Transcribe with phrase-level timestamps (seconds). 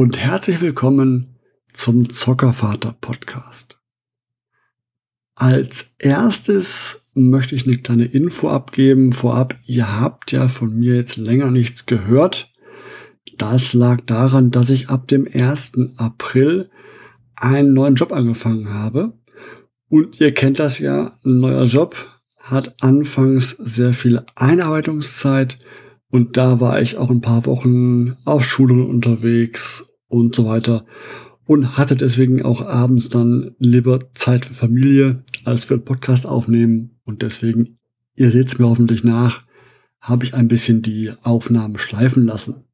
[0.00, 1.40] Und herzlich willkommen
[1.72, 3.80] zum Zockervater Podcast.
[5.34, 9.58] Als erstes möchte ich eine kleine Info abgeben vorab.
[9.66, 12.54] Ihr habt ja von mir jetzt länger nichts gehört.
[13.38, 15.72] Das lag daran, dass ich ab dem 1.
[15.96, 16.70] April
[17.34, 19.14] einen neuen Job angefangen habe.
[19.88, 21.96] Und ihr kennt das ja, ein neuer Job
[22.36, 25.58] hat anfangs sehr viel Einarbeitungszeit
[26.10, 30.86] und da war ich auch ein paar Wochen auf Schulungen unterwegs und so weiter
[31.44, 37.00] und hatte deswegen auch abends dann lieber Zeit für Familie, als wir einen Podcast aufnehmen.
[37.04, 37.78] Und deswegen,
[38.14, 39.46] ihr seht es mir hoffentlich nach,
[40.00, 42.64] habe ich ein bisschen die Aufnahmen schleifen lassen.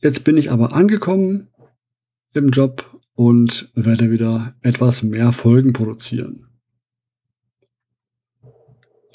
[0.00, 1.48] Jetzt bin ich aber angekommen
[2.32, 6.47] im Job und werde wieder etwas mehr Folgen produzieren.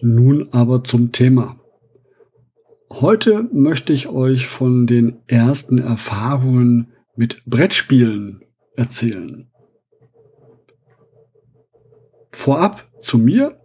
[0.06, 1.58] Nun aber zum Thema.
[2.90, 8.44] Heute möchte ich euch von den ersten Erfahrungen mit Brettspielen
[8.76, 9.50] erzählen.
[12.34, 13.58] Vorab zu mir.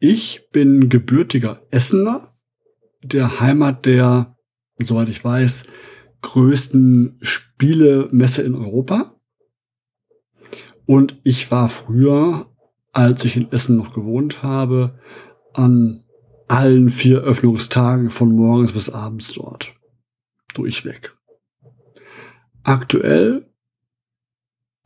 [0.00, 2.28] Ich bin gebürtiger Essener,
[3.00, 4.36] der Heimat der,
[4.82, 5.66] soweit ich weiß,
[6.22, 9.14] größten Spielemesse in Europa.
[10.84, 12.50] Und ich war früher
[12.96, 14.98] als ich in Essen noch gewohnt habe,
[15.52, 16.02] an
[16.48, 19.74] allen vier Öffnungstagen von morgens bis abends dort.
[20.54, 21.14] Durchweg.
[22.62, 23.50] Aktuell,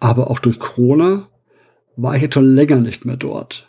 [0.01, 1.29] aber auch durch Corona,
[1.95, 3.69] war ich jetzt schon länger nicht mehr dort.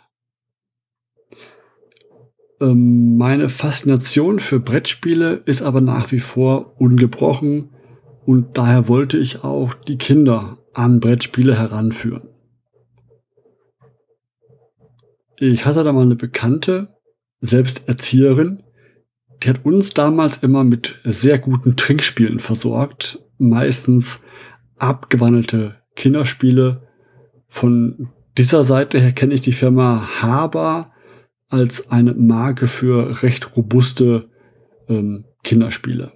[2.60, 7.70] Ähm, meine Faszination für Brettspiele ist aber nach wie vor ungebrochen
[8.26, 12.31] und daher wollte ich auch die Kinder an Brettspiele heranführen.
[15.44, 16.86] Ich hatte da mal eine Bekannte,
[17.40, 18.62] selbst Erzieherin,
[19.42, 23.18] die hat uns damals immer mit sehr guten Trinkspielen versorgt.
[23.38, 24.22] Meistens
[24.78, 26.86] abgewandelte Kinderspiele.
[27.48, 30.92] Von dieser Seite her kenne ich die Firma Haber
[31.48, 34.30] als eine Marke für recht robuste
[34.88, 36.12] ähm, Kinderspiele.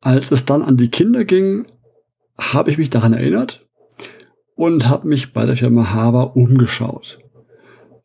[0.00, 1.66] Als es dann an die Kinder ging,
[2.38, 3.68] habe ich mich daran erinnert,
[4.60, 7.18] und habe mich bei der Firma Haber umgeschaut.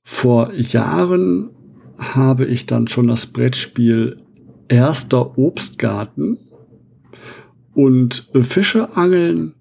[0.03, 1.49] Vor Jahren
[1.97, 4.21] habe ich dann schon das Brettspiel
[4.69, 6.38] Erster Obstgarten
[7.73, 9.53] und Fische angeln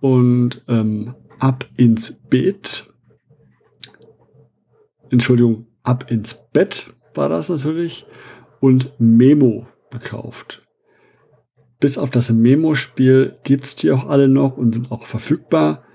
[0.00, 2.92] und ähm, ab ins Bett.
[5.10, 8.04] Entschuldigung, ab ins Bett war das natürlich
[8.58, 10.66] und Memo gekauft.
[11.78, 15.85] Bis auf das Memo-Spiel gibt's die auch alle noch und sind auch verfügbar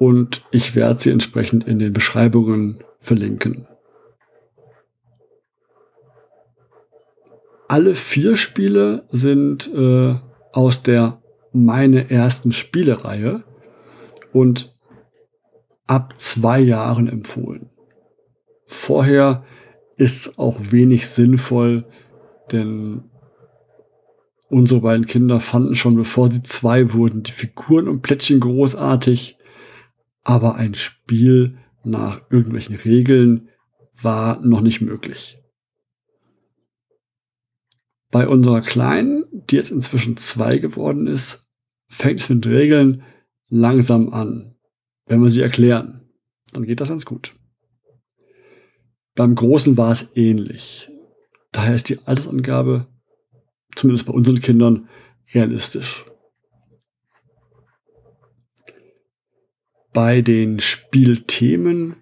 [0.00, 3.66] und ich werde sie entsprechend in den Beschreibungen verlinken.
[7.68, 10.14] Alle vier Spiele sind äh,
[10.52, 11.20] aus der
[11.52, 13.44] meine ersten Spielereihe
[14.32, 14.74] und
[15.86, 17.68] ab zwei Jahren empfohlen.
[18.66, 19.44] Vorher
[19.98, 21.84] ist auch wenig sinnvoll,
[22.52, 23.04] denn
[24.48, 29.36] unsere beiden Kinder fanden schon bevor sie zwei wurden die Figuren und Plättchen großartig
[30.22, 33.48] aber ein Spiel nach irgendwelchen Regeln
[34.02, 35.38] war noch nicht möglich.
[38.10, 41.46] Bei unserer Kleinen, die jetzt inzwischen zwei geworden ist,
[41.88, 43.02] fängt es mit Regeln
[43.48, 44.56] langsam an.
[45.06, 46.08] Wenn wir sie erklären,
[46.52, 47.34] dann geht das ganz gut.
[49.14, 50.90] Beim Großen war es ähnlich.
[51.52, 52.86] Daher ist die Altersangabe,
[53.74, 54.88] zumindest bei unseren Kindern,
[55.34, 56.04] realistisch.
[59.92, 61.96] Bei den Spielthemen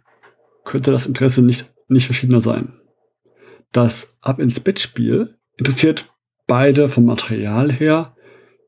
[0.64, 2.78] könnte das Interesse nicht, nicht verschiedener sein.
[3.72, 6.12] Das Ab ins Bett Spiel interessiert
[6.46, 8.16] beide vom Material her.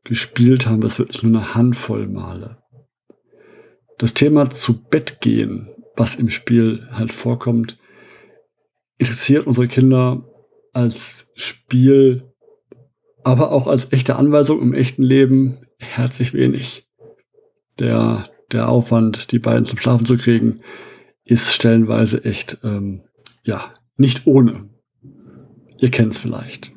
[0.05, 2.59] Gespielt haben wir es wirklich nur eine Handvoll Male.
[3.99, 7.79] Das Thema zu Bett gehen, was im Spiel halt vorkommt,
[8.97, 10.25] interessiert unsere Kinder
[10.73, 12.33] als Spiel,
[13.25, 16.89] aber auch als echte Anweisung im echten Leben herzlich wenig.
[17.79, 20.61] Der der Aufwand, die beiden zum Schlafen zu kriegen,
[21.25, 23.03] ist stellenweise echt, ähm,
[23.45, 24.69] ja, nicht ohne.
[25.79, 26.73] Ihr kennt es vielleicht.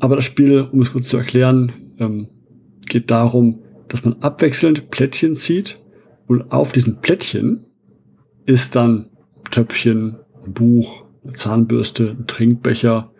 [0.00, 2.28] Aber das Spiel, um es kurz zu erklären, ähm,
[2.86, 5.80] geht darum, dass man abwechselnd Plättchen zieht
[6.26, 7.66] und auf diesen Plättchen
[8.46, 9.10] ist dann
[9.50, 13.12] Töpfchen, ein Buch, eine Zahnbürste, ein Trinkbecher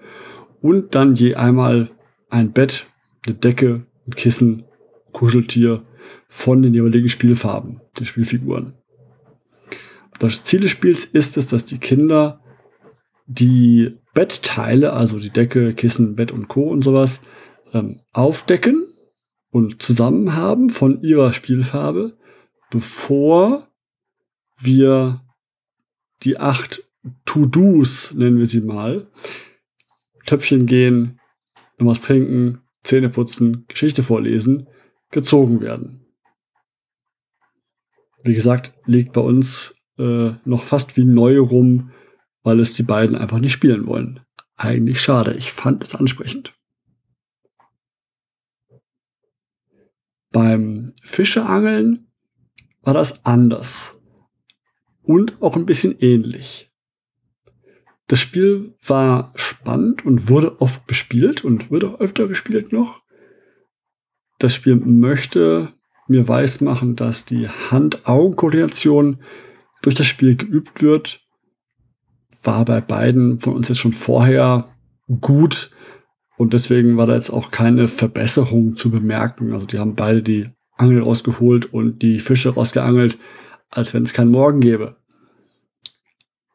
[0.60, 1.90] und dann je einmal
[2.30, 2.86] ein Bett,
[3.26, 4.64] eine Decke, ein Kissen
[5.18, 5.82] Kuscheltier
[6.28, 8.74] von den jeweiligen Spielfarben, den Spielfiguren.
[10.20, 12.40] Das Ziel des Spiels ist es, dass die Kinder
[13.26, 16.68] die Bettteile, also die Decke, Kissen, Bett und Co.
[16.70, 17.22] und sowas,
[17.72, 18.86] ähm, aufdecken
[19.50, 22.16] und zusammen haben von ihrer Spielfarbe,
[22.70, 23.68] bevor
[24.60, 25.24] wir
[26.22, 26.84] die acht
[27.24, 29.08] To-Dos, nennen wir sie mal,
[30.26, 31.18] Töpfchen gehen,
[31.78, 34.68] noch was trinken, Zähne putzen, Geschichte vorlesen,
[35.10, 36.04] gezogen werden.
[38.22, 41.92] Wie gesagt, liegt bei uns äh, noch fast wie neu rum,
[42.42, 44.20] weil es die beiden einfach nicht spielen wollen.
[44.56, 46.54] Eigentlich schade, ich fand es ansprechend.
[50.30, 52.10] Beim Fischeangeln
[52.82, 54.00] war das anders
[55.02, 56.70] und auch ein bisschen ähnlich.
[58.08, 63.02] Das Spiel war spannend und wurde oft bespielt und wird auch öfter gespielt noch.
[64.38, 65.72] Das Spiel möchte
[66.06, 69.18] mir weismachen, dass die Hand-Augen-Koordination
[69.82, 71.20] durch das Spiel geübt wird.
[72.42, 74.74] War bei beiden von uns jetzt schon vorher
[75.20, 75.70] gut
[76.36, 79.52] und deswegen war da jetzt auch keine Verbesserung zu bemerken.
[79.52, 83.18] Also die haben beide die Angel rausgeholt und die Fische rausgeangelt,
[83.70, 84.96] als wenn es keinen Morgen gäbe.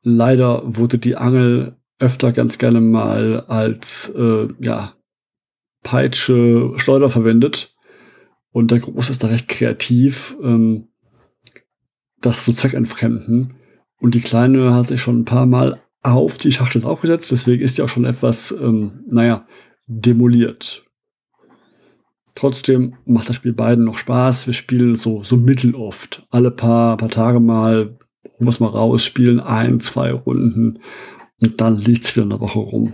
[0.02, 4.94] Leider wurde die Angel öfter ganz gerne mal als äh, ja,
[5.84, 7.73] Peitsche, Schleuder verwendet.
[8.54, 10.88] Und der Groß ist da recht kreativ, ähm,
[12.22, 13.56] das zu zweckentfremden.
[14.00, 17.78] Und die Kleine hat sich schon ein paar Mal auf die Schachtel aufgesetzt, deswegen ist
[17.78, 19.46] die auch schon etwas, ähm, naja,
[19.88, 20.86] demoliert.
[22.36, 24.48] Trotzdem macht das Spiel beiden noch Spaß.
[24.48, 26.26] Wir spielen so, so mitteloft.
[26.30, 27.98] Alle paar, paar Tage mal,
[28.40, 30.80] holen wir mal raus, spielen ein, zwei Runden
[31.40, 32.94] und dann liegt es wieder eine Woche rum.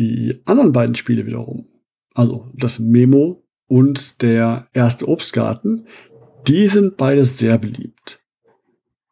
[0.00, 1.66] Die anderen beiden Spiele wiederum,
[2.14, 5.86] also das Memo und der erste Obstgarten,
[6.48, 8.22] die sind beide sehr beliebt.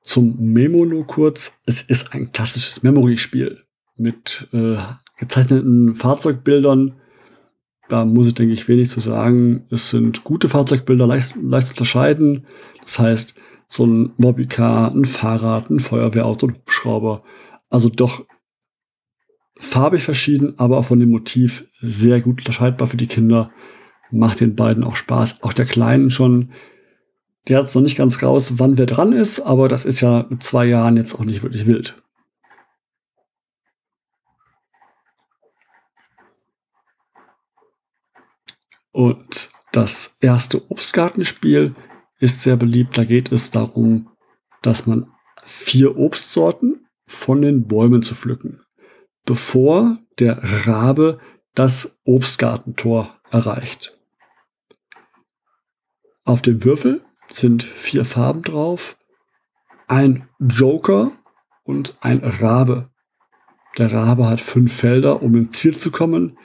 [0.03, 3.65] Zum Memo nur kurz, es ist ein klassisches Memory-Spiel
[3.99, 4.77] mit äh,
[5.19, 6.95] gezeichneten Fahrzeugbildern.
[7.91, 9.67] Da muss ich, denke ich, wenig zu sagen.
[9.71, 12.47] Es sind gute Fahrzeugbilder, leicht, leicht zu unterscheiden.
[12.81, 13.35] Das heißt,
[13.69, 17.23] so ein Mobicar, ein Fahrrad, ein Feuerwehrauto, ein Hubschrauber.
[17.69, 18.25] Also doch
[19.59, 23.51] farbig verschieden, aber auch von dem Motiv sehr gut unterscheidbar für die Kinder.
[24.11, 25.43] Macht den beiden auch Spaß.
[25.43, 26.53] Auch der Kleinen schon.
[27.49, 30.27] Der hat es noch nicht ganz raus, wann wer dran ist, aber das ist ja
[30.29, 32.01] mit zwei Jahren jetzt auch nicht wirklich wild.
[38.93, 41.75] Und das erste Obstgartenspiel
[42.19, 42.99] ist sehr beliebt.
[42.99, 44.11] Da geht es darum,
[44.63, 45.11] dass man
[45.45, 48.61] vier Obstsorten von den Bäumen zu pflücken
[49.25, 51.19] bevor der Rabe
[51.55, 53.99] das Obstgartentor erreicht.
[56.25, 58.97] Auf dem Würfel sind vier Farben drauf,
[59.87, 61.13] ein Joker
[61.65, 62.91] und ein Rabe.
[63.77, 66.39] Der Rabe hat fünf Felder, um ins Ziel zu kommen.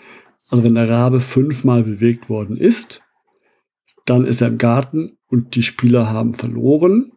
[0.50, 3.02] Also wenn der Rabe fünfmal bewegt worden ist,
[4.06, 7.12] dann ist er im Garten und die Spieler haben verloren.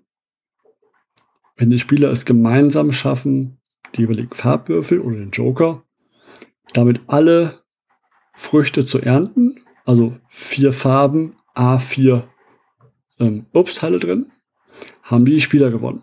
[1.56, 3.60] Wenn die Spieler es gemeinsam schaffen,
[3.94, 5.82] die jeweiligen Farbwürfel oder den Joker,
[6.72, 7.62] damit alle
[8.34, 12.24] Früchte zu ernten, also vier Farben, A4
[13.18, 14.30] ähm, Obstteile drin,
[15.02, 16.02] haben die Spieler gewonnen.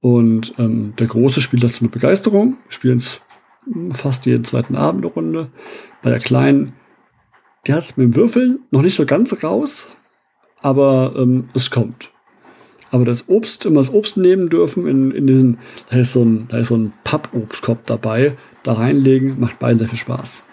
[0.00, 3.20] Und ähm, der Große spielt das mit Begeisterung, spielen es
[3.92, 5.52] fast jeden zweiten Abend eine Runde.
[6.02, 6.74] Bei der Kleinen,
[7.66, 9.88] die hat es mit dem Würfeln noch nicht so ganz raus,
[10.60, 12.11] aber ähm, es kommt
[12.92, 15.58] aber das Obst, immer das Obst nehmen dürfen in, in diesen,
[15.88, 19.98] da ist so ein, da so ein Pappobstkorb dabei, da reinlegen, macht beiden sehr viel
[19.98, 20.44] Spaß.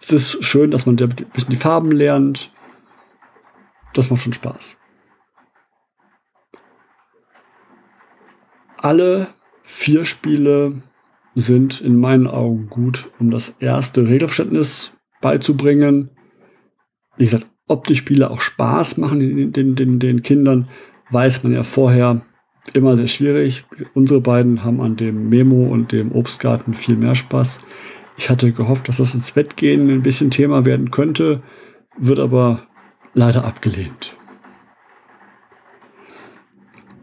[0.00, 2.52] Es ist schön, dass man ein bisschen die Farben lernt.
[3.92, 4.78] Das macht schon Spaß.
[8.76, 9.26] Alle
[9.62, 10.80] vier Spiele
[11.34, 16.10] sind in meinen Augen gut, um das erste Regelverständnis beizubringen.
[17.16, 20.68] Wie gesagt, ob die Spiele auch Spaß machen den, den, den Kindern,
[21.10, 22.22] weiß man ja vorher
[22.72, 23.64] immer sehr schwierig.
[23.94, 27.60] Unsere beiden haben an dem Memo und dem Obstgarten viel mehr Spaß.
[28.18, 31.42] Ich hatte gehofft, dass das ins Bett gehen ein bisschen Thema werden könnte,
[31.98, 32.66] wird aber
[33.14, 34.16] leider abgelehnt.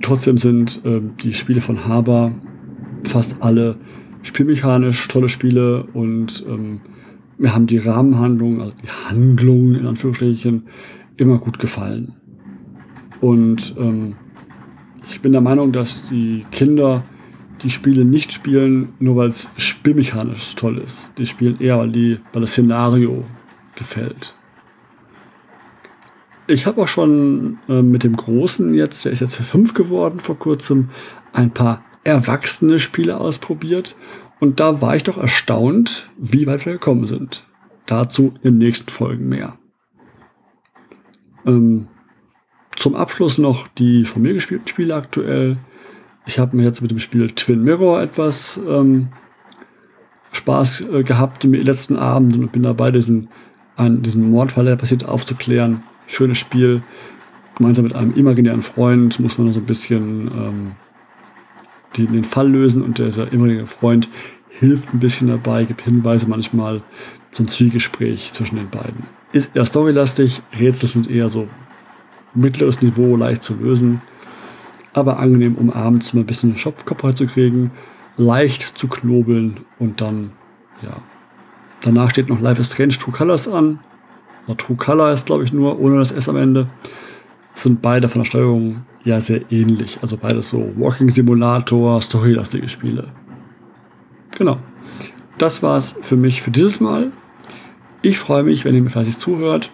[0.01, 2.33] Trotzdem sind äh, die Spiele von Haber
[3.05, 3.77] fast alle
[4.21, 6.81] spielmechanisch tolle Spiele und ähm,
[7.37, 10.67] mir haben die Rahmenhandlungen, also die Handlungen in Anführungsstrichen,
[11.17, 12.15] immer gut gefallen.
[13.23, 14.17] Und ähm,
[15.07, 17.05] ich bin der Meinung, dass die Kinder
[17.61, 21.13] die Spiele nicht spielen, nur weil es spielmechanisch toll ist.
[21.17, 23.23] Die spielen eher, weil, die, weil das Szenario
[23.75, 24.35] gefällt.
[26.47, 30.37] ich habe auch schon äh, mit dem Großen jetzt, der ist jetzt fünf geworden vor
[30.37, 30.89] kurzem,
[31.31, 33.95] ein paar erwachsene Spiele ausprobiert.
[34.41, 37.45] Und da war ich doch erstaunt, wie weit wir gekommen sind.
[37.85, 39.57] Dazu in den nächsten Folgen mehr.
[41.45, 41.87] Ähm,
[42.75, 45.57] zum Abschluss noch die von mir gespielten Spiele aktuell.
[46.25, 49.09] Ich habe mir jetzt mit dem Spiel Twin Mirror etwas ähm,
[50.31, 53.29] Spaß äh, gehabt im letzten Abend und bin dabei, diesen,
[53.75, 55.83] einen, diesen Mordfall, der passiert, aufzuklären.
[56.07, 56.83] Schönes Spiel.
[57.55, 60.71] Gemeinsam mit einem imaginären Freund muss man so ein bisschen ähm,
[61.95, 64.09] die, den Fall lösen und dieser imaginäre Freund
[64.49, 66.81] hilft ein bisschen dabei, gibt Hinweise manchmal,
[67.31, 69.03] so ein Zwiegespräch zwischen den beiden.
[69.31, 71.47] Ist eher storylastig, Rätsel sind eher so
[72.35, 74.01] mittleres Niveau, leicht zu lösen,
[74.93, 77.71] aber angenehm, um abends mal ein bisschen Kopf zu kriegen,
[78.17, 80.31] leicht zu knobeln und dann,
[80.81, 80.97] ja.
[81.81, 83.79] Danach steht noch Life is Strange True Colors an.
[84.47, 86.69] Oder True Color ist, glaube ich, nur ohne das S am Ende.
[87.55, 89.99] Sind beide von der Steuerung ja sehr ähnlich.
[90.01, 93.09] Also beides so Walking Simulator, storylastige Spiele.
[94.37, 94.59] Genau.
[95.37, 97.11] Das war's für mich für dieses Mal.
[98.01, 99.71] Ich freue mich, wenn ihr mir fleißig zuhört.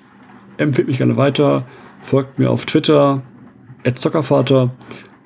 [0.57, 1.65] Empfehlt mich gerne weiter.
[2.01, 3.21] Folgt mir auf Twitter,
[3.95, 4.71] Zockervater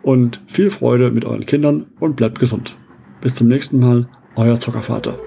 [0.01, 2.75] und viel Freude mit euren Kindern und bleibt gesund.
[3.21, 5.17] Bis zum nächsten Mal, euer Zockervater.